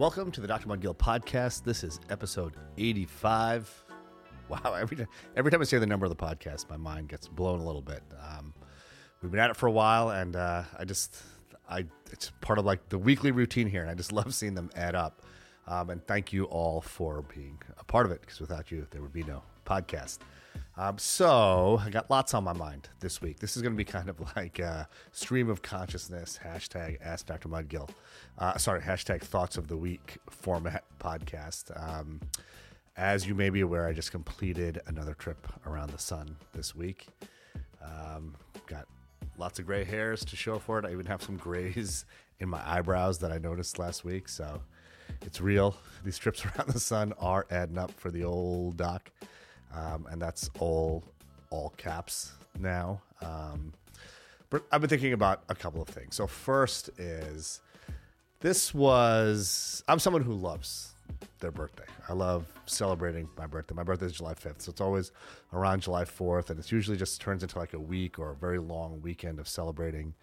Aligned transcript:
Welcome 0.00 0.30
to 0.30 0.40
the 0.40 0.48
Dr. 0.48 0.66
Mudgil 0.66 0.96
podcast. 0.96 1.62
This 1.62 1.84
is 1.84 2.00
episode 2.08 2.54
85. 2.78 3.84
Wow, 4.48 4.72
every 4.72 4.96
time, 4.96 5.08
every 5.36 5.50
time 5.50 5.60
I 5.60 5.64
say 5.64 5.76
the 5.76 5.86
number 5.86 6.06
of 6.06 6.10
the 6.10 6.16
podcast, 6.16 6.70
my 6.70 6.78
mind 6.78 7.10
gets 7.10 7.28
blown 7.28 7.60
a 7.60 7.66
little 7.66 7.82
bit. 7.82 8.02
Um, 8.18 8.54
we've 9.20 9.30
been 9.30 9.38
at 9.38 9.50
it 9.50 9.56
for 9.58 9.66
a 9.66 9.70
while, 9.70 10.08
and 10.08 10.36
uh, 10.36 10.62
I 10.78 10.86
just, 10.86 11.18
I 11.68 11.84
it's 12.10 12.32
part 12.40 12.58
of 12.58 12.64
like 12.64 12.88
the 12.88 12.96
weekly 12.96 13.30
routine 13.30 13.66
here, 13.66 13.82
and 13.82 13.90
I 13.90 13.94
just 13.94 14.10
love 14.14 14.32
seeing 14.32 14.54
them 14.54 14.70
add 14.74 14.94
up. 14.94 15.20
Um, 15.66 15.90
and 15.90 16.06
thank 16.06 16.32
you 16.32 16.44
all 16.44 16.80
for 16.80 17.20
being 17.34 17.60
a 17.76 17.84
part 17.84 18.06
of 18.06 18.12
it, 18.12 18.22
because 18.22 18.40
without 18.40 18.70
you, 18.70 18.86
there 18.92 19.02
would 19.02 19.12
be 19.12 19.24
no 19.24 19.42
podcast. 19.66 20.20
Um, 20.80 20.96
so 20.96 21.78
I 21.84 21.90
got 21.90 22.08
lots 22.08 22.32
on 22.32 22.42
my 22.42 22.54
mind 22.54 22.88
this 23.00 23.20
week. 23.20 23.38
This 23.38 23.54
is 23.54 23.60
going 23.60 23.74
to 23.74 23.76
be 23.76 23.84
kind 23.84 24.08
of 24.08 24.18
like 24.36 24.58
a 24.58 24.88
stream 25.12 25.50
of 25.50 25.60
consciousness 25.60 26.40
hashtag 26.42 26.96
Ask 27.04 27.26
Dr. 27.26 27.50
Mudgil. 27.50 27.90
Uh, 28.38 28.56
sorry, 28.56 28.80
hashtag 28.80 29.20
Thoughts 29.20 29.58
of 29.58 29.68
the 29.68 29.76
Week 29.76 30.16
format 30.30 30.84
podcast. 30.98 31.70
Um, 31.78 32.22
as 32.96 33.28
you 33.28 33.34
may 33.34 33.50
be 33.50 33.60
aware, 33.60 33.86
I 33.86 33.92
just 33.92 34.10
completed 34.10 34.80
another 34.86 35.12
trip 35.12 35.46
around 35.66 35.90
the 35.90 35.98
sun 35.98 36.34
this 36.54 36.74
week. 36.74 37.08
Um, 37.84 38.34
got 38.66 38.86
lots 39.36 39.58
of 39.58 39.66
gray 39.66 39.84
hairs 39.84 40.24
to 40.24 40.34
show 40.34 40.58
for 40.58 40.78
it. 40.78 40.86
I 40.86 40.92
even 40.92 41.04
have 41.04 41.22
some 41.22 41.36
grays 41.36 42.06
in 42.40 42.48
my 42.48 42.62
eyebrows 42.66 43.18
that 43.18 43.30
I 43.30 43.36
noticed 43.36 43.78
last 43.78 44.02
week. 44.02 44.30
So 44.30 44.62
it's 45.26 45.42
real. 45.42 45.76
These 46.04 46.16
trips 46.16 46.42
around 46.46 46.70
the 46.70 46.80
sun 46.80 47.12
are 47.20 47.44
adding 47.50 47.76
up 47.76 47.90
for 47.90 48.10
the 48.10 48.24
old 48.24 48.78
doc 48.78 49.10
um, 49.74 50.06
and 50.10 50.20
that's 50.20 50.50
all 50.58 51.04
all 51.50 51.70
caps 51.76 52.32
now. 52.58 53.00
Um, 53.22 53.72
but 54.50 54.64
I've 54.72 54.80
been 54.80 54.90
thinking 54.90 55.12
about 55.12 55.42
a 55.48 55.54
couple 55.54 55.80
of 55.82 55.88
things. 55.88 56.16
So 56.16 56.26
first 56.26 56.88
is 56.98 57.60
this 58.40 58.74
was 58.74 59.82
I'm 59.88 59.98
someone 59.98 60.22
who 60.22 60.34
loves 60.34 60.94
their 61.40 61.50
birthday. 61.50 61.84
I 62.08 62.12
love 62.12 62.46
celebrating 62.66 63.28
my 63.36 63.46
birthday. 63.46 63.74
My 63.74 63.82
birthday 63.82 64.06
is 64.06 64.12
July 64.12 64.34
5th, 64.34 64.62
so 64.62 64.70
it's 64.70 64.80
always 64.80 65.12
around 65.52 65.82
July 65.82 66.04
4th, 66.04 66.50
and 66.50 66.58
it's 66.58 66.72
usually 66.72 66.96
just 66.96 67.20
turns 67.20 67.42
into 67.42 67.58
like 67.58 67.72
a 67.72 67.78
week 67.78 68.18
or 68.18 68.30
a 68.30 68.34
very 68.36 68.58
long 68.58 69.00
weekend 69.02 69.38
of 69.38 69.48
celebrating. 69.48 70.14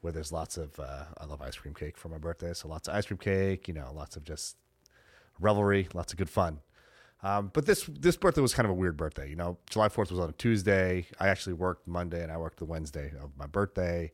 Where 0.00 0.14
there's 0.14 0.32
lots 0.32 0.56
of, 0.56 0.80
uh, 0.80 1.04
I 1.18 1.26
love 1.26 1.42
ice 1.42 1.56
cream 1.56 1.74
cake 1.74 1.98
for 1.98 2.08
my 2.08 2.16
birthday, 2.16 2.54
so 2.54 2.68
lots 2.68 2.88
of 2.88 2.94
ice 2.94 3.04
cream 3.04 3.18
cake, 3.18 3.68
you 3.68 3.74
know, 3.74 3.92
lots 3.94 4.16
of 4.16 4.24
just 4.24 4.56
revelry, 5.38 5.88
lots 5.92 6.14
of 6.14 6.18
good 6.18 6.30
fun. 6.30 6.60
Um, 7.22 7.50
but 7.52 7.66
this 7.66 7.84
this 7.84 8.16
birthday 8.16 8.40
was 8.40 8.54
kind 8.54 8.64
of 8.66 8.70
a 8.70 8.74
weird 8.74 8.96
birthday. 8.96 9.28
You 9.28 9.36
know, 9.36 9.58
July 9.68 9.88
Fourth 9.88 10.10
was 10.10 10.18
on 10.20 10.30
a 10.30 10.32
Tuesday. 10.32 11.06
I 11.18 11.28
actually 11.28 11.52
worked 11.52 11.86
Monday 11.86 12.22
and 12.22 12.32
I 12.32 12.38
worked 12.38 12.58
the 12.58 12.64
Wednesday 12.64 13.12
of 13.22 13.36
my 13.36 13.46
birthday. 13.46 14.12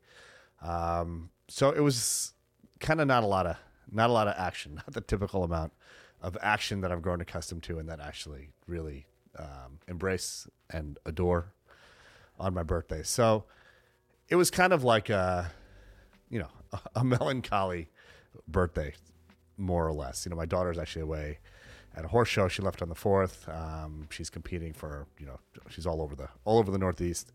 Um, 0.60 1.30
so 1.48 1.70
it 1.70 1.80
was 1.80 2.32
kind 2.80 3.00
of 3.00 3.06
not 3.06 3.22
a 3.22 3.26
lot 3.26 3.46
of 3.46 3.56
not 3.90 4.10
a 4.10 4.12
lot 4.12 4.26
of 4.26 4.34
action, 4.36 4.74
not 4.76 4.92
the 4.92 5.00
typical 5.00 5.44
amount 5.44 5.72
of 6.20 6.36
action 6.42 6.80
that 6.80 6.90
I've 6.90 7.02
grown 7.02 7.20
accustomed 7.20 7.62
to, 7.64 7.78
and 7.78 7.88
that 7.88 8.00
actually 8.00 8.50
really 8.66 9.06
um, 9.38 9.78
embrace 9.86 10.48
and 10.70 10.98
adore 11.06 11.52
on 12.40 12.54
my 12.54 12.64
birthday. 12.64 13.02
So 13.02 13.44
it 14.28 14.34
was 14.34 14.50
kind 14.50 14.72
of 14.72 14.82
like 14.82 15.10
a 15.10 15.52
you 16.28 16.40
know 16.40 16.50
a, 16.72 16.80
a 17.00 17.04
melancholy 17.04 17.88
birthday, 18.48 18.94
more 19.56 19.86
or 19.86 19.92
less. 19.92 20.26
You 20.26 20.30
know, 20.30 20.36
my 20.36 20.46
daughter's 20.46 20.78
actually 20.78 21.02
away 21.02 21.38
at 21.96 22.04
a 22.04 22.08
horse 22.08 22.28
show. 22.28 22.48
She 22.48 22.62
left 22.62 22.82
on 22.82 22.88
the 22.88 22.94
fourth. 22.94 23.48
Um, 23.48 24.06
she's 24.10 24.30
competing 24.30 24.72
for 24.72 25.06
you 25.18 25.26
know 25.26 25.38
she's 25.68 25.86
all 25.86 26.02
over 26.02 26.14
the 26.14 26.28
all 26.44 26.58
over 26.58 26.70
the 26.70 26.78
Northeast. 26.78 27.32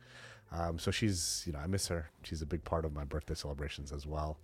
Um, 0.51 0.77
so 0.79 0.91
she's 0.91 1.43
you 1.45 1.53
know 1.53 1.59
I 1.59 1.67
miss 1.67 1.87
her. 1.87 2.11
She's 2.23 2.41
a 2.41 2.45
big 2.45 2.63
part 2.63 2.85
of 2.85 2.93
my 2.93 3.03
birthday 3.03 3.35
celebrations 3.35 3.91
as 3.91 4.05
well. 4.05 4.39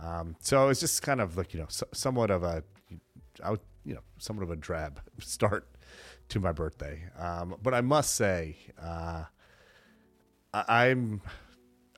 Um, 0.00 0.36
so 0.40 0.68
it's 0.68 0.80
just 0.80 1.02
kind 1.02 1.20
of 1.20 1.36
like 1.36 1.54
you 1.54 1.60
know 1.60 1.66
so, 1.68 1.86
somewhat 1.92 2.30
of 2.30 2.42
a 2.42 2.62
I 3.42 3.50
would, 3.50 3.60
you 3.84 3.94
know 3.94 4.02
somewhat 4.18 4.42
of 4.42 4.50
a 4.50 4.56
drab 4.56 5.00
start 5.20 5.68
to 6.28 6.40
my 6.40 6.52
birthday. 6.52 7.04
Um, 7.18 7.56
but 7.62 7.74
I 7.74 7.80
must 7.80 8.14
say 8.14 8.56
uh, 8.80 9.24
I, 10.52 10.86
I'm 10.86 11.22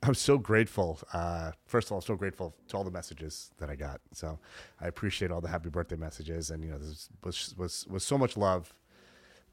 I'm 0.06 0.15
so 0.15 0.39
grateful. 0.39 1.00
Uh, 1.12 1.50
first 1.67 1.89
of 1.89 1.93
all, 1.93 2.00
so 2.00 2.15
grateful 2.15 2.55
to 2.69 2.77
all 2.77 2.84
the 2.84 2.93
messages 2.93 3.50
that 3.59 3.69
I 3.69 3.75
got. 3.75 4.00
So 4.12 4.39
I 4.81 4.87
appreciate 4.87 5.33
all 5.33 5.41
the 5.41 5.49
happy 5.49 5.69
birthday 5.69 5.97
messages, 5.97 6.50
and 6.50 6.62
you 6.62 6.71
know, 6.71 6.78
this 6.78 7.09
was 7.25 7.55
was 7.59 7.87
was 7.89 8.05
so 8.05 8.17
much 8.17 8.37
love 8.37 8.72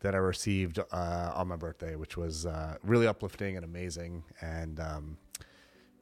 that 0.02 0.14
I 0.14 0.20
received 0.20 0.78
uh, 0.78 1.32
on 1.34 1.48
my 1.48 1.56
birthday, 1.56 1.96
which 1.96 2.18
was 2.18 2.46
uh, 2.46 2.76
really 2.84 3.08
uplifting 3.08 3.56
and 3.56 3.66
amazing, 3.66 4.24
and 4.42 4.80
um, 4.80 5.18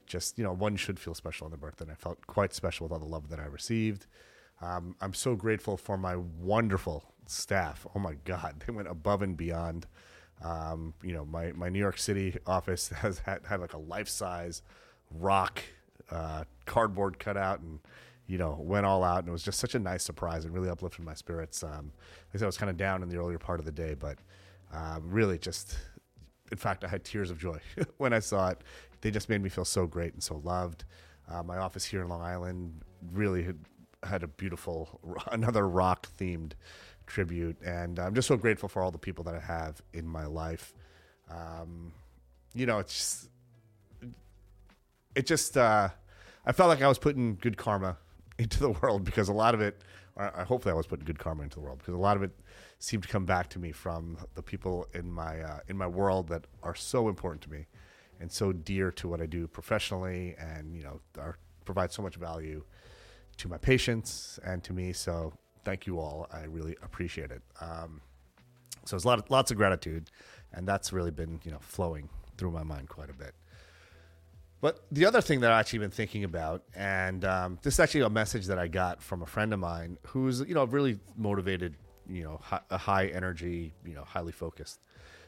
just 0.05 0.37
you 0.37 0.43
know, 0.43 0.51
one 0.51 0.75
should 0.75 0.99
feel 0.99 1.13
special 1.13 1.45
on 1.45 1.51
their 1.51 1.57
birthday. 1.57 1.85
And 1.85 1.91
I 1.91 1.95
felt 1.95 2.27
quite 2.27 2.53
special 2.53 2.85
with 2.85 2.91
all 2.91 2.99
the 2.99 3.05
love 3.05 3.29
that 3.29 3.39
I 3.39 3.45
received. 3.45 4.07
Um, 4.61 4.95
I'm 4.99 5.13
so 5.13 5.35
grateful 5.35 5.77
for 5.77 5.97
my 5.97 6.17
wonderful 6.17 7.13
staff. 7.25 7.87
Oh 7.95 7.99
my 7.99 8.15
God, 8.25 8.63
they 8.67 8.73
went 8.73 8.89
above 8.89 9.21
and 9.21 9.37
beyond. 9.37 9.87
Um, 10.43 10.93
you 11.03 11.13
know, 11.13 11.25
my, 11.25 11.51
my 11.53 11.69
New 11.69 11.79
York 11.79 11.97
City 11.97 12.37
office 12.47 12.89
has 12.97 13.19
had, 13.19 13.41
had 13.45 13.61
like 13.61 13.73
a 13.73 13.77
life 13.77 14.09
size 14.09 14.61
rock 15.11 15.61
uh, 16.09 16.43
cardboard 16.65 17.19
cutout 17.19 17.59
and, 17.59 17.79
you 18.27 18.37
know, 18.37 18.57
went 18.59 18.85
all 18.85 19.03
out. 19.03 19.19
And 19.19 19.27
it 19.29 19.31
was 19.31 19.43
just 19.43 19.59
such 19.59 19.75
a 19.75 19.79
nice 19.79 20.03
surprise 20.03 20.45
and 20.45 20.53
really 20.53 20.69
uplifted 20.69 21.05
my 21.05 21.13
spirits. 21.13 21.63
Um, 21.63 21.91
I 22.33 22.37
said 22.37 22.43
I 22.43 22.47
was 22.47 22.57
kind 22.57 22.69
of 22.69 22.77
down 22.77 23.03
in 23.03 23.09
the 23.09 23.17
earlier 23.17 23.37
part 23.37 23.59
of 23.59 23.65
the 23.65 23.71
day, 23.71 23.93
but 23.93 24.17
um, 24.73 25.03
really 25.09 25.37
just, 25.37 25.77
in 26.51 26.57
fact, 26.57 26.83
I 26.83 26.87
had 26.87 27.03
tears 27.03 27.29
of 27.29 27.37
joy 27.37 27.59
when 27.97 28.13
I 28.13 28.19
saw 28.19 28.49
it. 28.49 28.61
They 29.01 29.11
just 29.11 29.29
made 29.29 29.41
me 29.41 29.49
feel 29.49 29.65
so 29.65 29.85
great 29.85 30.13
and 30.13 30.23
so 30.23 30.41
loved. 30.43 30.85
Uh, 31.29 31.43
my 31.43 31.57
office 31.57 31.85
here 31.85 32.01
in 32.01 32.09
Long 32.09 32.21
Island 32.21 32.81
really 33.11 33.43
had, 33.43 33.59
had 34.03 34.23
a 34.23 34.27
beautiful, 34.27 34.99
another 35.31 35.67
rock 35.67 36.07
themed 36.17 36.53
tribute. 37.11 37.57
And 37.63 37.99
I'm 37.99 38.15
just 38.15 38.27
so 38.27 38.37
grateful 38.37 38.69
for 38.69 38.81
all 38.81 38.91
the 38.91 38.97
people 38.97 39.23
that 39.25 39.35
I 39.35 39.39
have 39.39 39.81
in 39.93 40.07
my 40.07 40.25
life. 40.25 40.73
Um, 41.29 41.91
you 42.53 42.65
know, 42.65 42.79
it's 42.79 42.93
just, 42.93 43.29
it 45.15 45.25
just, 45.25 45.57
uh, 45.57 45.89
I 46.45 46.51
felt 46.53 46.69
like 46.69 46.81
I 46.81 46.87
was 46.87 46.97
putting 46.97 47.35
good 47.35 47.57
karma 47.57 47.97
into 48.39 48.59
the 48.59 48.71
world 48.71 49.03
because 49.03 49.29
a 49.29 49.33
lot 49.33 49.53
of 49.53 49.61
it, 49.61 49.81
or 50.15 50.29
hopefully 50.47 50.71
I 50.71 50.75
was 50.75 50.87
putting 50.87 51.05
good 51.05 51.19
karma 51.19 51.43
into 51.43 51.55
the 51.55 51.61
world 51.61 51.79
because 51.79 51.93
a 51.93 51.97
lot 51.97 52.17
of 52.17 52.23
it 52.23 52.31
seemed 52.79 53.03
to 53.03 53.09
come 53.09 53.25
back 53.25 53.49
to 53.49 53.59
me 53.59 53.71
from 53.71 54.17
the 54.35 54.41
people 54.41 54.87
in 54.93 55.11
my, 55.11 55.41
uh, 55.41 55.59
in 55.67 55.77
my 55.77 55.87
world 55.87 56.29
that 56.29 56.47
are 56.63 56.75
so 56.75 57.09
important 57.09 57.41
to 57.43 57.51
me 57.51 57.67
and 58.19 58.31
so 58.31 58.51
dear 58.51 58.91
to 58.91 59.07
what 59.07 59.21
I 59.21 59.25
do 59.25 59.47
professionally 59.47 60.35
and, 60.39 60.75
you 60.75 60.83
know, 60.83 61.01
are, 61.19 61.37
provide 61.65 61.91
so 61.91 62.01
much 62.01 62.15
value 62.15 62.63
to 63.37 63.47
my 63.47 63.57
patients 63.57 64.39
and 64.43 64.63
to 64.63 64.73
me. 64.73 64.93
So 64.93 65.33
thank 65.63 65.85
you 65.87 65.99
all. 65.99 66.27
I 66.31 66.43
really 66.43 66.75
appreciate 66.83 67.31
it. 67.31 67.41
Um, 67.59 68.01
so 68.85 68.95
there's 68.95 69.05
a 69.05 69.07
lot 69.07 69.19
of, 69.19 69.29
lots 69.29 69.51
of 69.51 69.57
gratitude, 69.57 70.09
and 70.53 70.67
that's 70.67 70.91
really 70.91 71.11
been 71.11 71.39
you 71.43 71.51
know 71.51 71.59
flowing 71.61 72.09
through 72.37 72.51
my 72.51 72.63
mind 72.63 72.89
quite 72.89 73.09
a 73.09 73.13
bit. 73.13 73.33
But 74.61 74.85
the 74.91 75.05
other 75.05 75.21
thing 75.21 75.39
that 75.41 75.51
I've 75.51 75.59
actually 75.59 75.79
been 75.79 75.91
thinking 75.91 76.23
about, 76.23 76.63
and 76.75 77.25
um, 77.25 77.59
this 77.63 77.75
is 77.75 77.79
actually 77.79 78.01
a 78.01 78.09
message 78.09 78.45
that 78.45 78.59
I 78.59 78.67
got 78.67 79.01
from 79.01 79.23
a 79.23 79.25
friend 79.25 79.53
of 79.53 79.59
mine 79.59 79.97
who's 80.07 80.41
you 80.41 80.53
know 80.53 80.65
really 80.65 80.99
motivated, 81.17 81.75
you 82.09 82.23
know, 82.23 82.39
high, 82.41 82.61
a 82.69 82.77
high 82.77 83.07
energy, 83.07 83.73
you 83.85 83.95
know, 83.95 84.03
highly 84.03 84.31
focused 84.31 84.79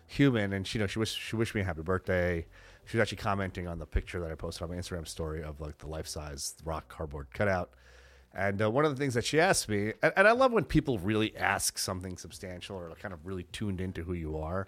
human, 0.08 0.54
and 0.54 0.68
she 0.68 0.78
you 0.78 0.84
know 0.84 0.88
she 0.88 1.00
wished 1.00 1.20
she 1.20 1.36
wished 1.36 1.56
me 1.56 1.62
a 1.62 1.64
happy 1.64 1.82
birthday. 1.82 2.46
She 2.86 2.98
was 2.98 3.02
actually 3.02 3.18
commenting 3.18 3.68
on 3.68 3.80
the 3.80 3.86
picture 3.86 4.20
that 4.20 4.32
I 4.32 4.36
posted 4.36 4.64
on 4.64 4.70
my 4.70 4.76
Instagram 4.76 5.08
story 5.08 5.42
of 5.42 5.62
like 5.62 5.78
the 5.78 5.88
life 5.88 6.08
size 6.08 6.56
rock 6.66 6.90
cardboard 6.90 7.28
cutout 7.34 7.72
and 8.34 8.62
uh, 8.62 8.72
one 8.72 8.84
of 8.84 8.92
the 8.92 9.00
things 9.00 9.14
that 9.14 9.26
she 9.26 9.40
asked 9.40 9.70
me, 9.70 9.94
and, 10.02 10.14
and, 10.18 10.28
I 10.28 10.32
love 10.32 10.52
when 10.52 10.64
people 10.64 10.98
really 10.98 11.36
ask 11.38 11.78
something 11.78 12.18
substantial 12.18 12.76
or 12.76 12.90
kind 13.00 13.14
of 13.14 13.26
really 13.26 13.44
tuned 13.52 13.80
into 13.80 14.04
who 14.04 14.14
you 14.14 14.38
are. 14.38 14.68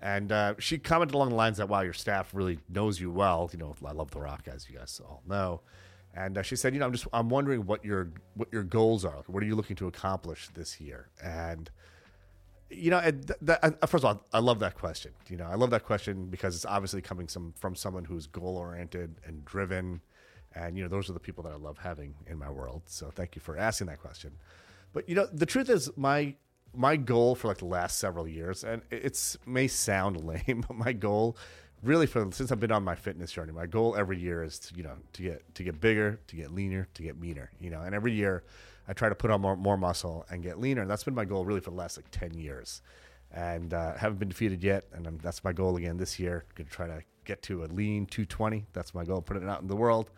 And 0.00 0.30
uh, 0.30 0.54
she 0.58 0.78
commented 0.78 1.14
along 1.14 1.30
the 1.30 1.34
lines 1.34 1.56
that, 1.56 1.68
wow, 1.68 1.80
your 1.80 1.94
staff 1.94 2.34
really 2.34 2.58
knows 2.68 3.00
you 3.00 3.10
well. 3.10 3.48
You 3.52 3.58
know, 3.58 3.74
I 3.84 3.92
love 3.92 4.10
The 4.10 4.20
Rock, 4.20 4.46
as 4.46 4.68
you 4.68 4.76
guys 4.76 5.00
all 5.04 5.22
know. 5.26 5.62
And 6.14 6.38
uh, 6.38 6.42
she 6.42 6.54
said, 6.54 6.74
you 6.74 6.80
know, 6.80 6.86
I'm 6.86 6.92
just, 6.92 7.06
I'm 7.12 7.28
wondering 7.28 7.64
what 7.64 7.84
your, 7.84 8.10
what 8.34 8.48
your 8.52 8.62
goals 8.62 9.04
are. 9.04 9.22
What 9.26 9.42
are 9.42 9.46
you 9.46 9.56
looking 9.56 9.76
to 9.76 9.88
accomplish 9.88 10.48
this 10.54 10.80
year? 10.80 11.08
And, 11.22 11.70
you 12.70 12.90
know, 12.90 13.00
th- 13.00 13.38
th- 13.44 13.74
first 13.86 14.04
of 14.04 14.04
all, 14.04 14.24
I 14.32 14.40
love 14.40 14.58
that 14.60 14.74
question. 14.74 15.12
You 15.28 15.38
know, 15.38 15.46
I 15.46 15.54
love 15.54 15.70
that 15.70 15.84
question 15.84 16.26
because 16.26 16.54
it's 16.54 16.66
obviously 16.66 17.00
coming 17.00 17.26
some, 17.26 17.54
from 17.58 17.74
someone 17.74 18.04
who's 18.04 18.26
goal 18.26 18.56
oriented 18.56 19.16
and 19.24 19.44
driven 19.44 20.02
and, 20.58 20.76
you 20.76 20.82
know, 20.82 20.88
those 20.88 21.08
are 21.08 21.12
the 21.12 21.20
people 21.20 21.44
that 21.44 21.52
I 21.52 21.56
love 21.56 21.78
having 21.78 22.14
in 22.26 22.38
my 22.38 22.50
world. 22.50 22.82
So 22.86 23.10
thank 23.14 23.36
you 23.36 23.40
for 23.40 23.56
asking 23.56 23.86
that 23.86 24.00
question. 24.00 24.32
But, 24.92 25.08
you 25.08 25.14
know, 25.14 25.26
the 25.26 25.46
truth 25.46 25.70
is, 25.70 25.90
my 25.96 26.34
my 26.74 26.96
goal 26.96 27.34
for 27.34 27.48
like 27.48 27.58
the 27.58 27.64
last 27.64 27.98
several 27.98 28.28
years, 28.28 28.62
and 28.62 28.82
it's 28.90 29.38
may 29.46 29.68
sound 29.68 30.24
lame, 30.24 30.64
but 30.66 30.76
my 30.76 30.92
goal 30.92 31.36
really 31.82 32.06
for 32.06 32.28
since 32.32 32.50
I've 32.50 32.60
been 32.60 32.72
on 32.72 32.82
my 32.82 32.96
fitness 32.96 33.30
journey, 33.30 33.52
my 33.52 33.66
goal 33.66 33.94
every 33.96 34.18
year 34.18 34.42
is 34.42 34.58
to, 34.58 34.74
you 34.74 34.82
know, 34.82 34.96
to 35.12 35.22
get 35.22 35.54
to 35.54 35.62
get 35.62 35.80
bigger, 35.80 36.20
to 36.26 36.36
get 36.36 36.52
leaner, 36.52 36.88
to 36.94 37.02
get 37.02 37.18
meaner, 37.18 37.50
you 37.60 37.70
know, 37.70 37.80
and 37.80 37.94
every 37.94 38.12
year 38.12 38.42
I 38.88 38.94
try 38.94 39.10
to 39.10 39.14
put 39.14 39.30
on 39.30 39.42
more, 39.42 39.54
more 39.54 39.76
muscle 39.76 40.24
and 40.30 40.42
get 40.42 40.58
leaner. 40.58 40.80
And 40.80 40.90
that's 40.90 41.04
been 41.04 41.14
my 41.14 41.26
goal 41.26 41.44
really 41.44 41.60
for 41.60 41.70
the 41.70 41.76
last 41.76 41.98
like 41.98 42.10
10 42.10 42.34
years. 42.34 42.80
And 43.30 43.74
uh, 43.74 43.94
haven't 43.94 44.18
been 44.18 44.30
defeated 44.30 44.64
yet. 44.64 44.86
And 44.94 45.06
I'm, 45.06 45.18
that's 45.18 45.44
my 45.44 45.52
goal 45.52 45.76
again 45.76 45.98
this 45.98 46.18
year. 46.18 46.46
Going 46.54 46.66
to 46.66 46.72
try 46.72 46.86
to 46.86 47.02
get 47.26 47.42
to 47.42 47.64
a 47.64 47.66
lean 47.66 48.06
220. 48.06 48.64
That's 48.72 48.94
my 48.94 49.04
goal, 49.04 49.20
putting 49.20 49.42
it 49.42 49.48
out 49.50 49.60
in 49.60 49.68
the 49.68 49.76
world 49.76 50.10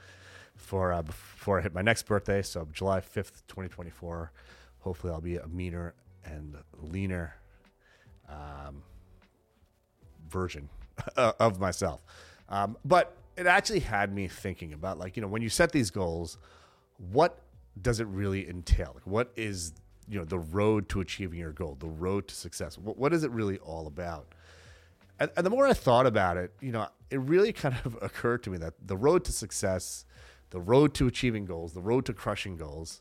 for 0.60 0.92
uh, 0.92 1.02
before 1.02 1.58
I 1.58 1.62
hit 1.62 1.74
my 1.74 1.82
next 1.82 2.04
birthday. 2.04 2.42
So 2.42 2.68
July 2.72 3.00
fifth, 3.00 3.46
twenty 3.46 3.68
twenty 3.68 3.90
four. 3.90 4.32
Hopefully, 4.80 5.12
I'll 5.12 5.20
be 5.20 5.36
a 5.36 5.46
meaner 5.46 5.94
and 6.24 6.56
leaner 6.80 7.34
um, 8.28 8.82
version 10.28 10.68
of 11.16 11.60
myself. 11.60 12.02
Um, 12.48 12.76
but 12.84 13.16
it 13.36 13.46
actually 13.46 13.80
had 13.80 14.12
me 14.12 14.28
thinking 14.28 14.72
about 14.72 14.98
like 14.98 15.16
you 15.16 15.22
know 15.22 15.28
when 15.28 15.42
you 15.42 15.48
set 15.48 15.72
these 15.72 15.90
goals, 15.90 16.38
what 17.12 17.40
does 17.80 18.00
it 18.00 18.06
really 18.08 18.48
entail? 18.48 18.92
Like, 18.94 19.06
what 19.06 19.32
is 19.36 19.72
you 20.08 20.18
know 20.18 20.24
the 20.24 20.38
road 20.38 20.88
to 20.90 21.00
achieving 21.00 21.38
your 21.38 21.52
goal, 21.52 21.76
the 21.78 21.88
road 21.88 22.28
to 22.28 22.34
success? 22.34 22.76
What, 22.78 22.98
what 22.98 23.12
is 23.12 23.24
it 23.24 23.30
really 23.30 23.58
all 23.58 23.86
about? 23.86 24.34
And, 25.18 25.30
and 25.36 25.44
the 25.44 25.50
more 25.50 25.66
I 25.66 25.74
thought 25.74 26.06
about 26.06 26.38
it, 26.38 26.52
you 26.60 26.72
know, 26.72 26.88
it 27.10 27.20
really 27.20 27.52
kind 27.52 27.76
of 27.84 27.98
occurred 28.02 28.42
to 28.44 28.50
me 28.50 28.58
that 28.58 28.74
the 28.84 28.96
road 28.96 29.24
to 29.26 29.32
success, 29.32 30.04
the 30.50 30.60
road 30.60 30.94
to 30.94 31.06
achieving 31.06 31.44
goals, 31.44 31.72
the 31.72 31.80
road 31.80 32.04
to 32.06 32.12
crushing 32.12 32.56
goals, 32.56 33.00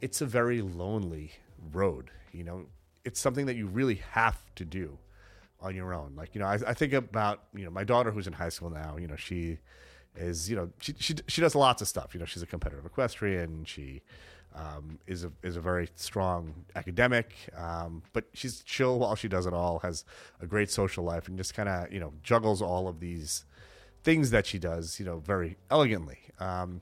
it's 0.00 0.20
a 0.20 0.26
very 0.26 0.62
lonely 0.62 1.32
road. 1.72 2.10
You 2.32 2.44
know, 2.44 2.66
it's 3.04 3.20
something 3.20 3.46
that 3.46 3.56
you 3.56 3.66
really 3.66 4.02
have 4.12 4.38
to 4.56 4.64
do 4.64 4.98
on 5.60 5.74
your 5.74 5.92
own. 5.92 6.14
Like, 6.16 6.34
you 6.34 6.40
know, 6.40 6.46
I, 6.46 6.58
I 6.66 6.74
think 6.74 6.92
about, 6.92 7.44
you 7.54 7.64
know, 7.64 7.70
my 7.70 7.84
daughter 7.84 8.10
who's 8.10 8.26
in 8.26 8.32
high 8.32 8.48
school 8.48 8.70
now, 8.70 8.96
you 8.96 9.06
know, 9.06 9.16
she 9.16 9.58
is, 10.16 10.48
you 10.48 10.56
know, 10.56 10.70
she, 10.80 10.94
she, 10.98 11.14
she 11.26 11.40
does 11.40 11.54
lots 11.54 11.82
of 11.82 11.88
stuff. 11.88 12.14
You 12.14 12.20
know, 12.20 12.26
she's 12.26 12.42
a 12.42 12.46
competitive 12.46 12.86
equestrian. 12.86 13.64
She 13.64 14.02
um, 14.54 14.98
is 15.06 15.24
a 15.24 15.32
is 15.42 15.56
a 15.56 15.60
very 15.60 15.88
strong 15.94 16.64
academic, 16.74 17.34
um, 17.56 18.02
but 18.12 18.24
she's 18.32 18.62
chill 18.62 18.98
while 18.98 19.14
she 19.14 19.28
does 19.28 19.46
it 19.46 19.54
all. 19.54 19.78
Has 19.80 20.04
a 20.40 20.46
great 20.46 20.70
social 20.70 21.04
life 21.04 21.28
and 21.28 21.36
just 21.36 21.54
kind 21.54 21.68
of 21.68 21.92
you 21.92 22.00
know 22.00 22.12
juggles 22.22 22.60
all 22.60 22.88
of 22.88 23.00
these 23.00 23.44
things 24.02 24.30
that 24.30 24.46
she 24.46 24.58
does, 24.58 24.98
you 24.98 25.06
know, 25.06 25.18
very 25.18 25.56
elegantly. 25.70 26.18
Um, 26.38 26.80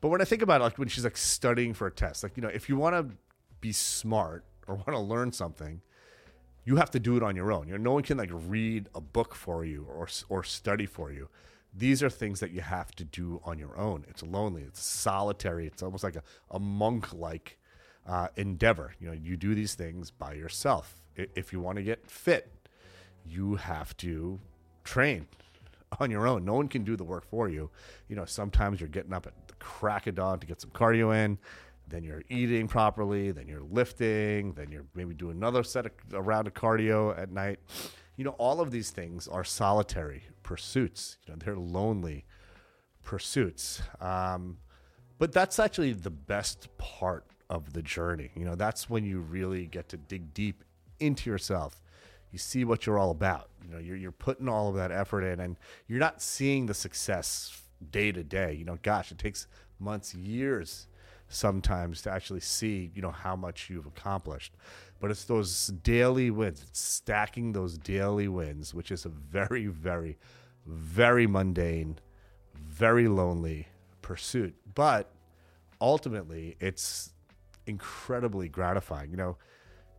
but 0.00 0.08
when 0.08 0.20
I 0.20 0.24
think 0.24 0.42
about 0.42 0.60
it, 0.60 0.64
like 0.64 0.78
when 0.78 0.88
she's 0.88 1.04
like 1.04 1.16
studying 1.16 1.74
for 1.74 1.86
a 1.86 1.92
test, 1.92 2.22
like 2.22 2.36
you 2.36 2.42
know, 2.42 2.48
if 2.48 2.68
you 2.68 2.76
want 2.76 2.96
to 2.96 3.16
be 3.60 3.72
smart 3.72 4.44
or 4.66 4.74
want 4.86 4.88
to 4.88 4.98
learn 4.98 5.32
something, 5.32 5.80
you 6.64 6.76
have 6.76 6.90
to 6.92 7.00
do 7.00 7.16
it 7.16 7.22
on 7.22 7.36
your 7.36 7.52
own. 7.52 7.68
You 7.68 7.74
know, 7.74 7.82
no 7.82 7.92
one 7.92 8.02
can 8.02 8.18
like 8.18 8.30
read 8.32 8.88
a 8.94 9.00
book 9.00 9.34
for 9.34 9.64
you 9.64 9.86
or 9.88 10.08
or 10.28 10.42
study 10.44 10.86
for 10.86 11.12
you 11.12 11.28
these 11.74 12.02
are 12.02 12.10
things 12.10 12.40
that 12.40 12.50
you 12.50 12.60
have 12.60 12.92
to 12.92 13.04
do 13.04 13.40
on 13.44 13.58
your 13.58 13.76
own. 13.78 14.04
It's 14.08 14.22
lonely, 14.22 14.62
it's 14.62 14.82
solitary, 14.82 15.66
it's 15.66 15.82
almost 15.82 16.04
like 16.04 16.16
a, 16.16 16.22
a 16.50 16.58
monk 16.58 17.12
like 17.12 17.58
uh, 18.06 18.28
endeavor. 18.36 18.94
You 19.00 19.08
know, 19.08 19.14
you 19.14 19.36
do 19.36 19.54
these 19.54 19.74
things 19.74 20.10
by 20.10 20.34
yourself. 20.34 21.00
If 21.16 21.52
you 21.52 21.60
want 21.60 21.76
to 21.76 21.82
get 21.82 22.10
fit, 22.10 22.50
you 23.24 23.56
have 23.56 23.96
to 23.98 24.40
train 24.84 25.26
on 26.00 26.10
your 26.10 26.26
own. 26.26 26.44
No 26.44 26.54
one 26.54 26.68
can 26.68 26.84
do 26.84 26.96
the 26.96 27.04
work 27.04 27.24
for 27.28 27.48
you. 27.48 27.70
You 28.08 28.16
know, 28.16 28.24
sometimes 28.24 28.80
you're 28.80 28.88
getting 28.88 29.12
up 29.12 29.26
at 29.26 29.34
the 29.48 29.54
crack 29.54 30.06
of 30.06 30.14
dawn 30.14 30.38
to 30.40 30.46
get 30.46 30.60
some 30.60 30.70
cardio 30.70 31.14
in, 31.14 31.38
then 31.88 32.04
you're 32.04 32.22
eating 32.28 32.68
properly, 32.68 33.32
then 33.32 33.48
you're 33.48 33.62
lifting, 33.70 34.52
then 34.52 34.70
you're 34.70 34.86
maybe 34.94 35.14
doing 35.14 35.36
another 35.36 35.62
set 35.62 35.86
of 35.86 35.92
a 36.12 36.22
round 36.22 36.46
of 36.46 36.54
cardio 36.54 37.18
at 37.18 37.30
night 37.30 37.58
you 38.16 38.24
know, 38.24 38.32
all 38.32 38.60
of 38.60 38.70
these 38.70 38.90
things 38.90 39.26
are 39.26 39.44
solitary 39.44 40.24
pursuits. 40.42 41.18
You 41.26 41.32
know, 41.32 41.38
they're 41.42 41.56
lonely 41.56 42.24
pursuits. 43.02 43.82
Um, 44.00 44.58
but 45.18 45.32
that's 45.32 45.58
actually 45.58 45.92
the 45.92 46.10
best 46.10 46.68
part 46.78 47.24
of 47.48 47.72
the 47.72 47.82
journey. 47.82 48.30
You 48.34 48.44
know, 48.44 48.54
that's 48.54 48.90
when 48.90 49.04
you 49.04 49.20
really 49.20 49.66
get 49.66 49.88
to 49.90 49.96
dig 49.96 50.34
deep 50.34 50.64
into 51.00 51.30
yourself. 51.30 51.81
You 52.32 52.38
see 52.38 52.64
what 52.64 52.86
you're 52.86 52.98
all 52.98 53.10
about. 53.10 53.50
You 53.64 53.74
know, 53.74 53.78
you're, 53.78 53.96
you're 53.96 54.12
putting 54.12 54.48
all 54.48 54.68
of 54.68 54.74
that 54.74 54.90
effort 54.90 55.22
in 55.22 55.38
and 55.40 55.56
you're 55.86 56.00
not 56.00 56.20
seeing 56.20 56.66
the 56.66 56.74
success 56.74 57.62
day 57.90 58.10
to 58.10 58.24
day. 58.24 58.54
You 58.54 58.64
know, 58.64 58.78
gosh, 58.82 59.12
it 59.12 59.18
takes 59.18 59.46
months, 59.78 60.14
years 60.14 60.88
sometimes 61.28 62.02
to 62.02 62.10
actually 62.10 62.40
see, 62.40 62.90
you 62.94 63.00
know, 63.00 63.10
how 63.10 63.36
much 63.36 63.70
you've 63.70 63.86
accomplished 63.86 64.52
but 65.02 65.10
it's 65.10 65.24
those 65.24 65.66
daily 65.66 66.30
wins. 66.30 66.62
It's 66.62 66.78
stacking 66.78 67.52
those 67.52 67.76
daily 67.76 68.28
wins, 68.28 68.72
which 68.72 68.92
is 68.92 69.04
a 69.04 69.08
very, 69.08 69.66
very, 69.66 70.16
very 70.64 71.26
mundane, 71.26 71.98
very 72.54 73.08
lonely 73.08 73.66
pursuit. 74.00 74.54
But 74.76 75.10
ultimately, 75.80 76.56
it's 76.60 77.14
incredibly 77.66 78.48
gratifying. 78.48 79.10
You 79.10 79.16
know, 79.16 79.36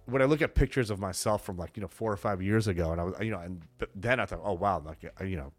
when 0.06 0.22
I 0.22 0.26
look 0.26 0.42
at 0.42 0.56
pictures 0.56 0.90
of 0.90 1.00
myself 1.00 1.44
from 1.44 1.58
like 1.58 1.78
you 1.78 1.82
know 1.82 1.88
four 1.88 2.12
or 2.12 2.18
five 2.18 2.42
years 2.42 2.68
ago, 2.68 2.92
and 2.92 3.00
I 3.00 3.04
was 3.04 3.16
you 3.22 3.32
know, 3.32 3.40
and 3.40 3.62
then 3.96 4.20
I 4.20 4.26
thought, 4.26 4.42
oh 4.44 4.54
wow, 4.54 4.82
like 4.86 5.00
uh, 5.20 5.24
you 5.24 5.38
know, 5.38 5.52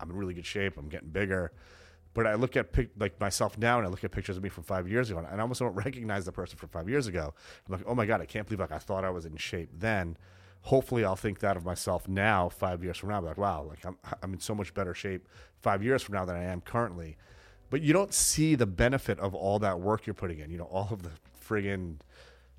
I'm 0.00 0.10
in 0.10 0.16
really 0.16 0.34
good 0.34 0.46
shape. 0.46 0.76
I'm 0.76 0.88
getting 0.88 1.08
bigger. 1.08 1.52
But 2.14 2.26
I 2.26 2.34
look 2.34 2.56
at 2.56 2.72
pic- 2.72 2.90
like 2.98 3.20
myself 3.20 3.58
now, 3.58 3.78
and 3.78 3.86
I 3.86 3.90
look 3.90 4.02
at 4.02 4.10
pictures 4.10 4.36
of 4.36 4.42
me 4.42 4.48
from 4.48 4.64
five 4.64 4.88
years 4.88 5.10
ago, 5.10 5.18
and 5.18 5.26
I 5.28 5.42
almost 5.42 5.60
don't 5.60 5.74
recognize 5.86 6.24
the 6.24 6.32
person 6.32 6.58
from 6.58 6.68
five 6.70 6.88
years 6.88 7.06
ago. 7.06 7.34
I'm 7.66 7.72
like, 7.72 7.84
oh 7.86 7.94
my 7.94 8.06
god, 8.06 8.20
I 8.20 8.26
can't 8.26 8.46
believe 8.46 8.60
like 8.60 8.72
I 8.72 8.78
thought 8.78 9.04
I 9.04 9.10
was 9.10 9.26
in 9.26 9.36
shape 9.36 9.70
then. 9.72 10.16
Hopefully, 10.62 11.04
I'll 11.04 11.16
think 11.16 11.38
that 11.40 11.56
of 11.56 11.64
myself 11.64 12.08
now, 12.08 12.48
five 12.48 12.82
years 12.82 12.98
from 12.98 13.10
now. 13.10 13.20
like, 13.20 13.38
wow, 13.38 13.62
like 13.62 13.84
I'm 13.84 13.96
I'm 14.22 14.34
in 14.34 14.40
so 14.40 14.54
much 14.54 14.74
better 14.74 14.94
shape 14.94 15.28
five 15.60 15.82
years 15.82 16.02
from 16.02 16.14
now 16.14 16.24
than 16.24 16.36
I 16.36 16.44
am 16.44 16.60
currently. 16.60 17.16
But 17.70 17.82
you 17.82 17.92
don't 17.92 18.14
see 18.14 18.54
the 18.54 18.66
benefit 18.66 19.18
of 19.20 19.34
all 19.34 19.58
that 19.58 19.78
work 19.80 20.06
you're 20.06 20.14
putting 20.14 20.38
in. 20.38 20.50
You 20.50 20.58
know, 20.58 20.64
all 20.64 20.88
of 20.90 21.02
the 21.02 21.10
friggin' 21.46 21.96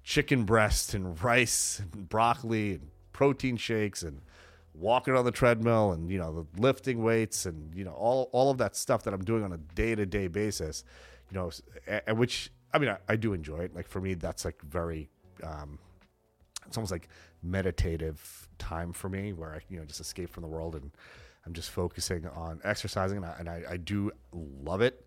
chicken 0.04 0.44
breast 0.44 0.94
and 0.94 1.22
rice 1.24 1.80
and 1.80 2.10
broccoli 2.10 2.74
and 2.74 2.90
protein 3.14 3.58
shakes 3.58 4.04
and 4.04 4.22
walking 4.74 5.16
on 5.16 5.26
the 5.26 5.32
treadmill 5.32 5.92
and 5.92 6.10
you 6.10 6.18
know 6.18 6.34
the 6.34 6.62
lifting 6.62 7.04
weights 7.04 7.46
and 7.46 7.76
you 7.76 7.84
know 7.84 7.92
all 7.92 8.30
all 8.32 8.50
of 8.50 8.58
that 8.58 8.76
stuff 8.76 9.04
that 9.04 9.14
I'm 9.14 9.24
doing 9.24 9.44
on 9.44 9.54
a 9.54 9.58
day 9.58 9.96
to 9.96 10.06
day 10.06 10.28
basis, 10.28 10.84
you 11.30 11.38
know, 11.38 11.52
and 12.08 12.18
which 12.18 12.52
I 12.74 12.80
mean 12.80 12.90
I, 12.90 12.98
I, 13.08 13.16
do 13.16 13.34
enjoy 13.34 13.60
it. 13.60 13.76
Like 13.76 13.88
for 13.88 14.00
me, 14.00 14.14
that's 14.14 14.46
like 14.46 14.62
very, 14.62 15.10
um, 15.44 15.80
it's 16.66 16.78
almost 16.78 16.92
like 16.92 17.10
meditative 17.42 18.48
time 18.58 18.94
for 18.94 19.10
me 19.10 19.34
where 19.34 19.56
I 19.56 19.60
you 19.70 19.80
know 19.80 19.86
just 19.86 20.00
escape 20.00 20.30
from 20.30 20.44
the 20.44 20.50
world 20.50 20.76
and 20.76 20.92
I'm 21.46 21.54
just 21.54 21.72
focusing 21.72 22.28
on 22.28 22.62
exercising 22.64 23.18
and 23.18 23.26
I, 23.26 23.36
and 23.40 23.50
I, 23.50 23.64
I 23.72 23.78
do 23.78 24.12
love 24.32 24.82
it. 24.82 25.06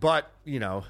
But 0.00 0.30
you 0.44 0.60
know, 0.60 0.84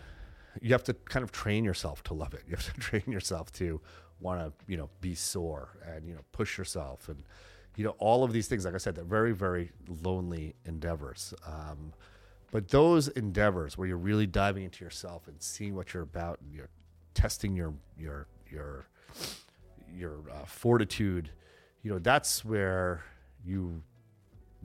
you 0.63 0.73
have 0.73 0.85
to 0.85 0.95
kind 0.95 1.23
of 1.23 1.33
train 1.33 1.65
yourself 1.65 2.03
to 2.05 2.15
love 2.15 2.35
it. 2.35 2.43
You 2.47 2.57
have 2.57 2.75
to 2.75 2.81
train 2.81 3.05
yourself 3.07 3.53
to 3.53 3.81
want 4.21 4.41
to 4.41 4.53
you 4.71 4.77
know 4.77 4.91
be 5.01 5.15
sore 5.15 5.79
and 5.87 6.07
you 6.07 6.15
know 6.15 6.21
push 6.33 6.59
yourself 6.59 7.09
and 7.09 7.23
you 7.77 7.85
know 7.85 7.95
all 7.99 8.25
of 8.25 8.33
these 8.33 8.49
things 8.49 8.65
like 8.65 8.75
i 8.75 8.79
said 8.79 8.95
they're 8.95 9.05
very 9.05 9.33
very 9.33 9.71
lonely 10.03 10.55
endeavors 10.65 11.33
um, 11.47 11.93
but 12.51 12.69
those 12.69 13.09
endeavors 13.09 13.77
where 13.77 13.87
you're 13.87 13.97
really 13.97 14.27
diving 14.27 14.65
into 14.65 14.85
yourself 14.85 15.29
and 15.29 15.41
seeing 15.41 15.75
what 15.75 15.95
you're 15.95 16.03
about 16.03 16.41
and 16.41 16.53
you're 16.53 16.71
testing 17.15 17.55
your 17.55 17.75
your 17.97 18.27
your 18.51 18.87
your 19.95 20.19
uh, 20.33 20.45
fortitude 20.45 21.31
you 21.83 21.91
know 21.91 21.99
that's 21.99 22.45
where 22.45 23.05
you 23.45 23.81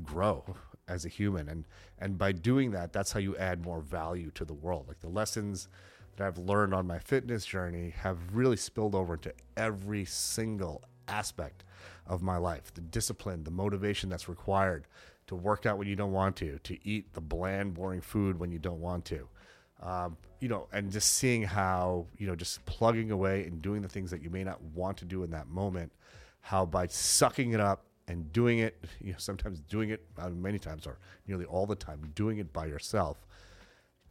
grow 0.04 0.44
as 0.88 1.06
a 1.06 1.10
human. 1.10 1.50
And 1.50 1.66
and 2.00 2.18
by 2.18 2.32
doing 2.32 2.72
that 2.72 2.94
that's 2.94 3.12
how 3.12 3.20
you 3.20 3.36
add 3.38 3.64
more 3.64 3.82
value 3.82 4.32
to 4.32 4.46
the 4.46 4.54
world. 4.54 4.88
Like 4.88 5.00
the 5.00 5.10
lessons 5.10 5.68
that 6.16 6.28
I've 6.28 6.38
learned 6.38 6.74
on 6.74 6.86
my 6.86 7.00
fitness 7.00 7.46
journey 7.46 7.90
have 7.92 8.18
really 8.34 8.58
spilled 8.58 8.96
over 8.96 9.16
into 9.16 9.34
every 9.58 10.06
single 10.06 10.84
aspect 11.08 11.64
of 12.08 12.22
my 12.22 12.38
life. 12.38 12.74
The 12.74 12.82
discipline, 12.82 13.44
the 13.44 13.52
motivation 13.52 14.10
that's 14.10 14.30
required 14.30 14.88
to 15.28 15.36
work 15.36 15.66
out 15.66 15.78
when 15.78 15.88
you 15.88 15.96
don't 15.96 16.12
want 16.12 16.36
to, 16.38 16.60
to 16.60 16.88
eat 16.88 17.14
the 17.14 17.22
bland, 17.22 17.74
boring 17.74 18.02
food 18.02 18.40
when 18.40 18.52
you 18.52 18.60
don't 18.60 18.82
want 18.82 19.06
to. 19.06 19.28
Um, 19.82 20.18
you 20.40 20.48
know, 20.48 20.68
and 20.72 20.92
just 20.92 21.14
seeing 21.16 21.44
how, 21.44 22.06
you 22.18 22.28
know, 22.28 22.36
just 22.36 22.66
plugging 22.66 23.12
away 23.12 23.44
and 23.44 23.62
doing 23.62 23.82
the 23.82 23.90
things 23.90 24.12
that 24.12 24.22
you 24.22 24.30
may 24.30 24.44
not 24.44 24.62
want 24.62 24.98
to 24.98 25.06
do 25.06 25.24
in 25.24 25.32
that 25.32 25.48
moment, 25.48 25.92
how 26.42 26.66
by 26.66 26.88
sucking 26.88 27.54
it 27.54 27.60
up 27.60 27.86
and 28.08 28.32
doing 28.34 28.60
it, 28.60 28.84
you 29.02 29.12
know, 29.12 29.18
sometimes 29.18 29.60
doing 29.62 29.90
it 29.90 30.06
uh, 30.18 30.30
many 30.30 30.60
times 30.60 30.86
or 30.86 30.98
nearly 31.28 31.46
all 31.46 31.66
the 31.66 31.76
time, 31.76 32.12
doing 32.16 32.38
it 32.38 32.52
by 32.54 32.66
yourself 32.66 33.26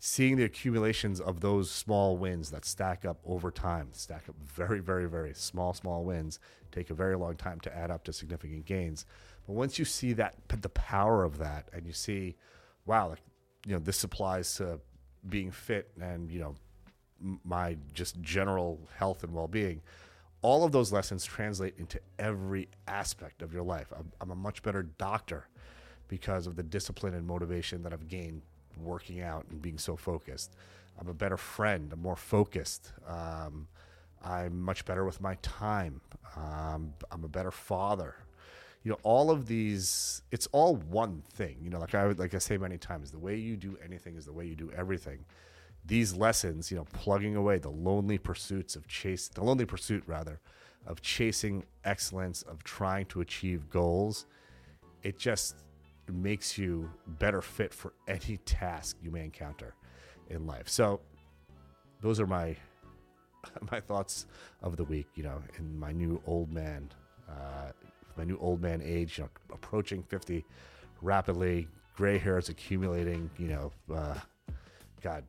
seeing 0.04 0.34
the 0.34 0.42
accumulations 0.42 1.20
of 1.20 1.38
those 1.38 1.70
small 1.70 2.16
wins 2.16 2.50
that 2.50 2.64
stack 2.64 3.04
up 3.04 3.20
over 3.24 3.52
time, 3.52 3.86
stack 3.92 4.28
up 4.28 4.34
very, 4.42 4.80
very, 4.80 5.08
very 5.08 5.32
small, 5.32 5.72
small 5.72 6.02
wins, 6.02 6.40
take 6.72 6.90
a 6.90 6.94
very 6.94 7.14
long 7.16 7.36
time 7.36 7.60
to 7.60 7.72
add 7.72 7.88
up 7.88 8.02
to 8.02 8.12
significant 8.12 8.66
gains. 8.66 9.06
But 9.46 9.52
once 9.52 9.78
you 9.78 9.84
see 9.84 10.12
that, 10.14 10.34
the 10.48 10.68
power 10.70 11.22
of 11.22 11.38
that, 11.38 11.68
and 11.72 11.86
you 11.86 11.92
see, 11.92 12.34
wow, 12.84 13.10
like, 13.10 13.20
you 13.64 13.74
know, 13.74 13.78
this 13.78 14.02
applies 14.02 14.52
to 14.56 14.80
being 15.28 15.52
fit 15.52 15.92
and, 16.00 16.32
you 16.32 16.40
know, 16.40 16.56
my 17.44 17.76
just 17.94 18.20
general 18.20 18.80
health 18.96 19.22
and 19.22 19.32
well 19.32 19.46
being. 19.46 19.82
All 20.42 20.64
of 20.64 20.72
those 20.72 20.92
lessons 20.92 21.24
translate 21.24 21.74
into 21.78 22.00
every 22.18 22.68
aspect 22.88 23.42
of 23.42 23.52
your 23.52 23.62
life. 23.62 23.92
I'm, 23.96 24.12
I'm 24.20 24.30
a 24.32 24.36
much 24.36 24.62
better 24.62 24.82
doctor 24.82 25.48
because 26.08 26.46
of 26.46 26.56
the 26.56 26.62
discipline 26.64 27.14
and 27.14 27.26
motivation 27.26 27.82
that 27.84 27.92
I've 27.92 28.08
gained 28.08 28.42
working 28.82 29.20
out 29.20 29.46
and 29.50 29.62
being 29.62 29.78
so 29.78 29.96
focused. 29.96 30.54
I'm 31.00 31.08
a 31.08 31.14
better 31.14 31.36
friend. 31.36 31.90
I'm 31.92 32.02
more 32.02 32.16
focused. 32.16 32.92
Um, 33.08 33.68
I'm 34.24 34.60
much 34.62 34.84
better 34.84 35.04
with 35.04 35.20
my 35.20 35.36
time. 35.42 36.00
Um, 36.36 36.94
I'm 37.10 37.24
a 37.24 37.28
better 37.28 37.50
father. 37.50 38.16
you 38.82 38.90
know, 38.90 38.98
all 39.04 39.30
of 39.30 39.46
these, 39.46 40.22
it's 40.32 40.48
all 40.52 40.76
one 40.76 41.22
thing. 41.34 41.56
You 41.62 41.70
know, 41.70 41.78
like 41.78 41.94
I 41.94 42.06
like 42.06 42.34
I 42.34 42.38
say 42.38 42.58
many 42.58 42.78
times, 42.78 43.10
the 43.12 43.18
way 43.18 43.36
you 43.36 43.56
do 43.56 43.78
anything 43.84 44.16
is 44.16 44.24
the 44.26 44.32
way 44.32 44.46
you 44.46 44.56
do 44.56 44.70
everything. 44.76 45.24
These 45.84 46.14
lessons, 46.14 46.70
you 46.70 46.76
know, 46.76 46.86
plugging 46.92 47.36
away 47.36 47.58
the 47.58 47.70
lonely 47.70 48.18
pursuits 48.18 48.76
of 48.76 48.86
chase, 48.86 49.28
the 49.28 49.42
lonely 49.42 49.64
pursuit 49.64 50.04
rather, 50.06 50.40
of 50.86 51.00
chasing 51.00 51.64
excellence, 51.84 52.42
of 52.42 52.62
trying 52.64 53.06
to 53.06 53.20
achieve 53.20 53.68
goals, 53.68 54.26
it 55.02 55.18
just 55.18 55.56
makes 56.10 56.58
you 56.58 56.90
better 57.06 57.40
fit 57.40 57.72
for 57.72 57.94
any 58.08 58.38
task 58.44 58.96
you 59.02 59.10
may 59.10 59.24
encounter 59.24 59.74
in 60.30 60.46
life. 60.46 60.68
So, 60.68 61.00
those 62.00 62.20
are 62.20 62.26
my 62.26 62.56
my 63.70 63.80
thoughts 63.80 64.26
of 64.62 64.76
the 64.76 64.84
week. 64.84 65.06
You 65.14 65.24
know, 65.24 65.42
in 65.58 65.78
my 65.78 65.92
new 65.92 66.20
old 66.26 66.52
man, 66.52 66.90
uh, 67.28 67.72
my 68.16 68.24
new 68.24 68.38
old 68.38 68.60
man 68.60 68.80
age, 68.82 69.18
you 69.18 69.24
know, 69.24 69.30
approaching 69.52 70.02
fifty 70.02 70.44
rapidly, 71.00 71.68
gray 71.96 72.18
hairs 72.18 72.48
accumulating. 72.48 73.30
You 73.38 73.48
know, 73.48 73.72
uh, 73.94 74.18
God, 75.00 75.24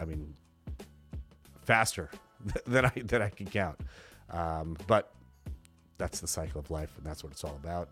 I 0.00 0.04
mean, 0.04 0.34
faster 1.62 2.10
than 2.66 2.86
I 2.86 2.92
than 3.04 3.22
I 3.22 3.28
can 3.28 3.46
count. 3.46 3.80
Um, 4.30 4.76
but 4.86 5.12
that's 5.98 6.20
the 6.20 6.28
cycle 6.28 6.60
of 6.60 6.70
life, 6.70 6.92
and 6.96 7.06
that's 7.06 7.22
what 7.22 7.32
it's 7.32 7.44
all 7.44 7.58
about. 7.62 7.90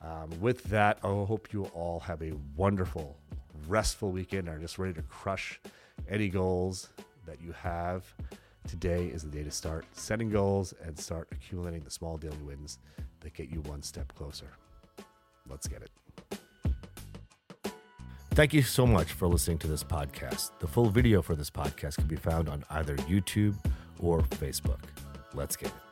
Um, 0.00 0.30
with 0.40 0.64
that, 0.64 0.98
I 1.04 1.08
hope 1.08 1.52
you 1.52 1.64
all 1.66 2.00
have 2.00 2.22
a 2.22 2.32
wonderful, 2.56 3.16
restful 3.68 4.10
weekend 4.10 4.48
are 4.48 4.58
just 4.58 4.78
ready 4.78 4.94
to 4.94 5.02
crush 5.02 5.60
any 6.08 6.28
goals 6.28 6.88
that 7.26 7.40
you 7.40 7.52
have. 7.52 8.12
Today 8.66 9.06
is 9.06 9.22
the 9.22 9.30
day 9.30 9.42
to 9.44 9.50
start 9.50 9.84
setting 9.92 10.30
goals 10.30 10.72
and 10.84 10.98
start 10.98 11.28
accumulating 11.32 11.82
the 11.82 11.90
small 11.90 12.16
daily 12.16 12.42
wins 12.44 12.78
that 13.20 13.34
get 13.34 13.50
you 13.50 13.60
one 13.62 13.82
step 13.82 14.12
closer. 14.14 14.48
Let's 15.48 15.68
get 15.68 15.82
it. 15.82 15.90
Thank 18.34 18.54
you 18.54 18.62
so 18.62 18.86
much 18.86 19.12
for 19.12 19.28
listening 19.28 19.58
to 19.58 19.66
this 19.66 19.84
podcast. 19.84 20.52
The 20.58 20.66
full 20.66 20.88
video 20.88 21.20
for 21.20 21.34
this 21.34 21.50
podcast 21.50 21.96
can 21.96 22.06
be 22.06 22.16
found 22.16 22.48
on 22.48 22.64
either 22.70 22.96
YouTube 22.96 23.54
or 23.98 24.22
Facebook. 24.22 24.80
Let's 25.34 25.54
get 25.54 25.68
it. 25.68 25.91